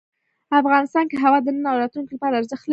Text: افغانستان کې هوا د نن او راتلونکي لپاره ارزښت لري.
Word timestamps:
افغانستان 0.61 1.05
کې 1.09 1.17
هوا 1.23 1.39
د 1.43 1.47
نن 1.55 1.65
او 1.71 1.79
راتلونکي 1.81 2.11
لپاره 2.13 2.33
ارزښت 2.39 2.63
لري. 2.65 2.69